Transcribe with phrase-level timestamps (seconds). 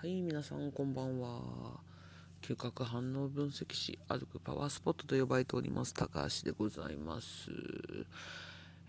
[0.00, 1.40] はい、皆さんこんばんは。
[2.40, 7.50] 嗅覚反応分析士、歩くパワースポットと呼ばれております、高橋でございます。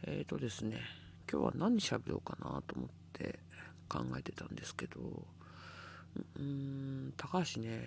[0.03, 0.81] えーとですね、
[1.27, 3.39] 今日は何喋ろうかなと思って
[3.89, 7.81] 考えてたんですけど、うーん、高橋ね、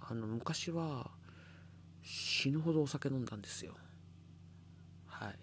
[0.00, 1.12] あの、昔は
[2.02, 3.76] 死ぬほどお酒飲んだんですよ。
[5.06, 5.38] はい。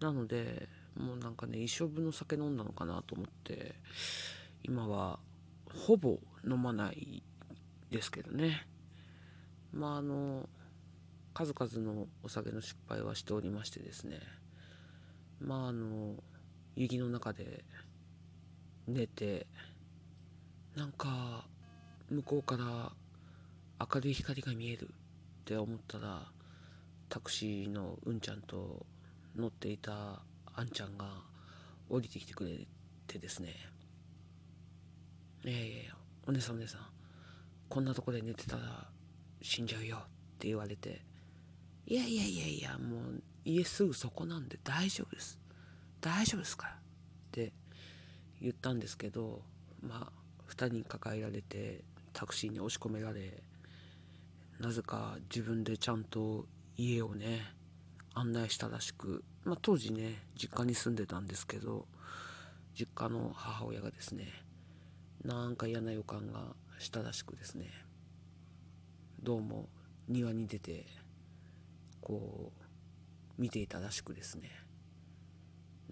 [0.00, 3.76] なので、もうなんかね、一生分の酒飲んだのかなと思って、
[4.64, 5.20] 今は
[5.74, 7.22] ほぼ飲まない
[7.90, 8.66] ですけどね。
[9.72, 10.48] まああの、
[11.34, 14.20] 数々のお酒の失敗はしておりましてですね。
[15.40, 16.14] まああの、
[16.74, 17.64] 雪の中で
[18.86, 19.46] 寝て、
[20.74, 21.46] なんか
[22.10, 22.92] 向こうから
[23.92, 24.90] 明るい光が見えるっ
[25.44, 26.26] て思ったら、
[27.08, 28.86] タクシーのうんちゃんと
[29.36, 30.22] 乗っていた
[30.54, 31.06] あんちゃんが
[31.88, 32.66] 降りてきてくれ
[33.06, 33.54] てですね。
[35.48, 35.94] いやいやいや、
[36.26, 36.80] お姉さんお姉さん、
[37.70, 38.86] こんなとこで寝てたら
[39.40, 40.00] 死んじゃうよっ
[40.38, 41.00] て言われて、
[41.86, 45.40] いやいやいやいや、もう家すぐそこなんで大丈夫です。
[46.02, 46.76] 大丈夫ですからっ
[47.32, 47.54] て
[48.42, 49.40] 言ったんですけど、
[49.80, 50.12] まあ、
[50.44, 53.42] 二人抱えられてタクシーに押し込められ、
[54.60, 56.44] なぜか自分でちゃんと
[56.76, 57.54] 家をね、
[58.12, 61.86] 案内したらしく、まあ、当時ね、実家に住んでたんですけど、
[62.78, 64.26] 実家の母親がですね、
[65.24, 67.66] なんか嫌な予感がしたらしくですね。
[69.20, 69.68] どうも
[70.06, 70.86] 庭に出て
[72.00, 74.50] こう見ていたらしくですね。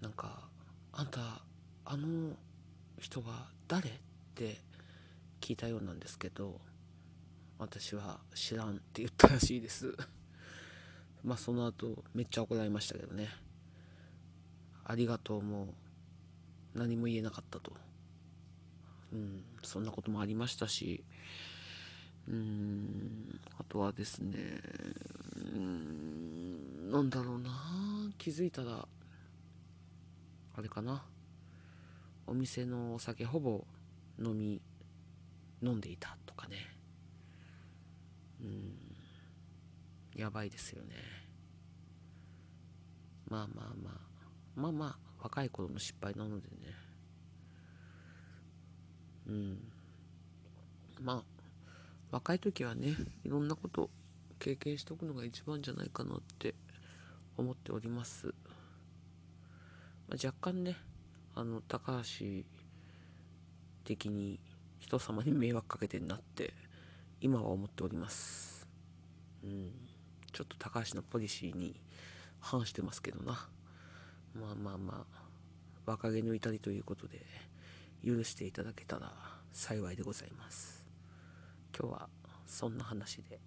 [0.01, 0.49] なんか
[0.93, 1.41] 「あんた
[1.83, 2.35] あの
[2.99, 3.93] 人は誰?」っ
[4.33, 4.61] て
[5.41, 6.61] 聞いたようなんですけど
[7.59, 9.95] 私は知らんって言ったらしいです。
[11.23, 13.27] まあその後めっちゃ怒られましたけどね。
[14.85, 15.73] ありがとうも
[16.73, 17.75] 何も言えなかったと。
[19.13, 21.03] うん、そんなこともありましたし、
[22.27, 24.37] うん、あとはですね、
[25.55, 27.49] うん、なんだろうな、
[28.17, 28.87] 気づいたら、
[30.55, 31.03] あれかな、
[32.25, 33.65] お店のお酒ほぼ
[34.19, 34.61] 飲み、
[35.61, 36.57] 飲んでいたとかね、
[38.41, 38.73] うん、
[40.15, 40.95] やばいですよね。
[43.29, 43.93] まあまあまあ、
[44.55, 46.86] まあまあ、若い頃の失敗なのでね、
[49.27, 49.59] うん、
[51.01, 51.23] まあ
[52.11, 52.95] 若い時はね
[53.25, 53.89] いろんなこと
[54.39, 56.55] 経験しておくのが一番じゃないかなって
[57.37, 58.27] 思っております、
[60.07, 60.77] まあ、若干ね
[61.35, 62.25] あの高橋
[63.83, 64.39] 的に
[64.79, 66.53] 人様に迷惑かけてんなって
[67.21, 68.67] 今は思っております。
[69.43, 69.71] うん。
[70.31, 71.79] ちょっと高橋のポリシーに
[72.39, 73.47] 反してますけどな。
[74.33, 75.21] まあまあまあ
[75.85, 77.25] 若気の至りということで
[78.05, 79.11] 許していただけたら
[79.51, 80.85] 幸いでございます。
[81.77, 82.09] 今日は
[82.45, 83.39] そんな話で。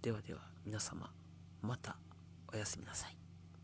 [0.00, 1.12] ではでは皆様
[1.60, 1.96] また
[2.52, 3.21] おやすみなさい。